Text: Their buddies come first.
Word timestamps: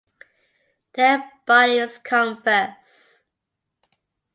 Their 0.93 1.31
buddies 1.45 1.99
come 1.99 2.41
first. 2.41 3.23